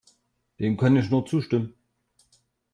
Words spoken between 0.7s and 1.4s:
kann ich nur